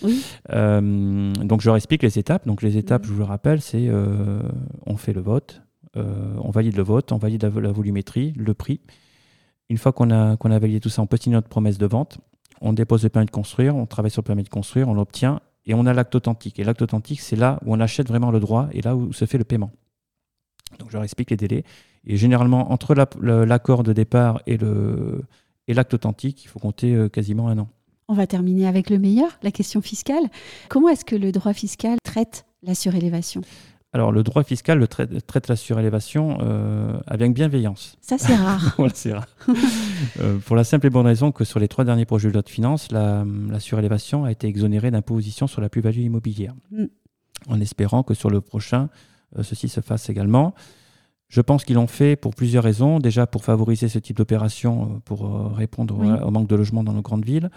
Euh, 0.51 1.33
donc, 1.33 1.63
je 1.63 1.67
leur 1.67 1.77
explique 1.77 2.03
les 2.03 2.19
étapes. 2.19 2.47
Donc, 2.47 2.63
les 2.63 2.77
étapes, 2.77 3.07
je 3.07 3.13
vous 3.13 3.19
le 3.19 3.25
rappelle, 3.25 3.61
c'est 3.61 3.89
euh, 3.89 4.43
on 4.87 4.97
fait 4.97 5.15
le 5.15 5.23
vote, 5.23 5.63
euh, 5.97 6.35
on 6.43 6.51
valide 6.51 6.77
le 6.77 6.83
vote, 6.83 7.11
on 7.13 7.17
valide 7.17 7.43
la, 7.43 7.73
volumétrie, 7.73 8.35
le 8.37 8.53
prix. 8.53 8.81
Une 9.71 9.79
fois 9.79 9.93
qu'on 9.93 10.11
a, 10.11 10.37
qu'on 10.37 10.51
a 10.51 10.59
validé 10.59 10.81
tout 10.81 10.91
ça, 10.91 11.01
on 11.01 11.07
peut 11.07 11.17
signer 11.17 11.37
notre 11.37 11.49
promesse 11.49 11.79
de 11.79 11.87
vente. 11.87 12.19
On 12.61 12.73
dépose 12.73 13.03
le 13.03 13.09
permis 13.09 13.27
de 13.27 13.31
construire, 13.31 13.77
on 13.77 13.87
travaille 13.87 14.11
sur 14.11 14.23
le 14.23 14.27
permis 14.27 14.43
de 14.43 14.49
construire, 14.49 14.89
on 14.89 14.95
l'obtient 14.95 15.41
et 15.65 15.75
on 15.75 15.87
a 15.87 15.95
l'acte 15.95 16.15
authentique. 16.15 16.59
Et 16.59 16.65
l'acte 16.65 16.83
authentique, 16.83 17.21
c'est 17.21 17.37
là 17.37 17.61
où 17.65 17.75
on 17.75 17.81
achète 17.81 18.09
vraiment 18.09 18.31
le 18.31 18.41
droit 18.41 18.69
et 18.73 18.83
là 18.83 18.97
où 18.97 19.13
se 19.13 19.25
fait 19.25 19.39
le 19.39 19.45
paiement. 19.45 19.71
Donc 20.79 20.91
je 20.91 20.95
leur 20.95 21.05
explique 21.05 21.31
les 21.31 21.37
délais. 21.37 21.65
Et 22.05 22.17
généralement, 22.17 22.73
entre 22.73 22.95
l'accord 22.95 23.85
de 23.85 23.93
départ 23.93 24.43
et 24.47 24.59
l'acte 25.69 25.95
authentique, 25.95 26.45
il 26.45 26.49
faut 26.49 26.59
compter 26.59 27.09
quasiment 27.11 27.49
un 27.49 27.59
an. 27.59 27.69
On 28.11 28.15
va 28.15 28.27
terminer 28.27 28.67
avec 28.67 28.89
le 28.89 28.99
meilleur, 28.99 29.39
la 29.43 29.51
question 29.51 29.83
fiscale. 29.83 30.25
Comment 30.71 30.89
est-ce 30.89 31.05
que 31.05 31.15
le 31.15 31.31
droit 31.31 31.53
fiscal 31.53 31.99
traite 32.03 32.47
la 32.63 32.75
surélévation? 32.75 33.43
Alors, 33.93 34.13
le 34.13 34.23
droit 34.23 34.45
fiscal 34.45 34.79
le 34.79 34.87
traite, 34.87 35.49
la 35.49 35.57
surélévation 35.57 36.39
euh, 36.41 36.99
avec 37.07 37.35
bienveillance. 37.35 37.97
Ça, 38.01 38.17
c'est 38.17 38.35
rare. 38.35 38.77
c'est 38.95 39.13
rare. 39.13 39.29
Euh, 40.21 40.39
pour 40.39 40.57
la 40.57 40.65
simple 40.65 40.87
et 40.87 40.91
bonne 40.91 41.07
raison 41.07 41.33
que 41.33 41.45
sur 41.45 41.61
les 41.61 41.69
trois 41.69 41.85
derniers 41.85 42.07
projets 42.07 42.29
de 42.29 42.33
loi 42.33 42.43
de 42.43 42.49
finances, 42.49 42.91
la, 42.93 43.25
surélévation 43.59 44.25
a 44.25 44.33
été 44.33 44.47
exonérée 44.47 44.91
d'imposition 44.91 45.47
sur 45.47 45.61
la 45.61 45.69
plus-value 45.69 46.01
immobilière. 46.01 46.55
Mm. 46.71 46.85
En 47.49 47.61
espérant 47.61 48.03
que 48.03 48.15
sur 48.15 48.31
le 48.31 48.41
prochain, 48.41 48.89
euh, 49.39 49.43
ceci 49.43 49.69
se 49.69 49.81
fasse 49.81 50.09
également. 50.09 50.55
Je 51.29 51.43
pense 51.43 51.65
qu'ils 51.65 51.75
l'ont 51.75 51.87
fait 51.87 52.17
pour 52.17 52.35
plusieurs 52.35 52.65
raisons. 52.65 53.01
Déjà 53.01 53.27
pour 53.27 53.45
favoriser 53.45 53.89
ce 53.89 53.99
type 53.99 54.17
d'opération, 54.17 54.83
euh, 54.83 54.99
pour 55.05 55.27
euh, 55.27 55.49
répondre 55.49 55.95
au 56.25 56.31
manque 56.31 56.49
de 56.49 56.57
logements 56.57 56.83
dans 56.83 56.95
nos 56.95 57.03
grandes 57.03 57.25
villes, 57.25 57.51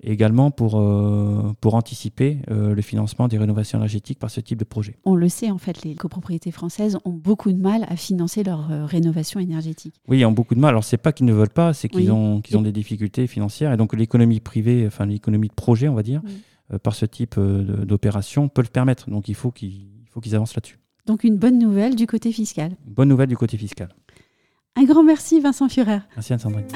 et 0.00 0.10
également 0.10 0.50
pour, 0.50 0.80
euh, 0.80 1.52
pour 1.60 1.76
anticiper 1.76 2.38
le 2.48 2.82
financement 2.82 3.28
des 3.28 3.38
rénovations 3.38 3.78
énergétiques 3.78 4.18
par 4.18 4.30
ce 4.30 4.40
type 4.40 4.58
de 4.58 4.64
projet. 4.64 4.96
On 5.04 5.14
le 5.14 5.28
sait, 5.28 5.52
en 5.52 5.58
fait, 5.58 5.84
les 5.84 5.94
copropriétés 5.94 6.50
françaises 6.50 6.98
ont 7.04 7.12
beaucoup 7.12 7.52
de 7.52 7.60
mal 7.60 7.86
à 7.88 7.94
financer 7.94 8.42
leur 8.42 8.66
rénovation 8.88 9.38
énergétique. 9.38 9.94
Oui, 10.08 10.18
ils 10.18 10.24
ont 10.26 10.32
beaucoup 10.32 10.56
de 10.56 10.60
mal. 10.60 10.70
Alors, 10.70 10.82
c'est 10.82 10.96
pas 10.96 11.12
qu'ils 11.12 11.26
ne 11.26 11.32
veulent 11.32 11.48
pas, 11.48 11.72
c'est 11.72 11.88
qu'ils 11.88 12.10
ont, 12.10 12.40
qu'ils 12.40 12.56
ont 12.56 12.62
des 12.62 12.72
difficultés 12.72 13.28
financières. 13.28 13.72
Et 13.72 13.76
donc, 13.76 13.94
l'économie 13.94 14.40
privée, 14.40 14.84
enfin, 14.86 15.06
l'économie 15.06 15.48
de 15.48 15.54
projet, 15.54 15.86
on 15.86 15.94
va 15.94 16.02
dire, 16.02 16.22
par 16.82 16.96
ce 16.96 17.06
type 17.06 17.38
d'opération, 17.38 18.48
peut 18.48 18.62
le 18.62 18.68
permettre. 18.68 19.08
Donc, 19.08 19.28
il 19.28 19.36
faut 19.36 19.52
qu'ils 19.52 20.34
avancent 20.34 20.56
là-dessus. 20.56 20.81
Donc 21.06 21.24
une 21.24 21.36
bonne 21.36 21.58
nouvelle 21.58 21.96
du 21.96 22.06
côté 22.06 22.32
fiscal. 22.32 22.76
Bonne 22.86 23.08
nouvelle 23.08 23.28
du 23.28 23.36
côté 23.36 23.56
fiscal. 23.56 23.88
Un 24.76 24.84
grand 24.84 25.02
merci 25.02 25.40
Vincent 25.40 25.68
Führer. 25.68 26.00
Merci 26.16 26.32
Anne-Sandrine. 26.32 26.66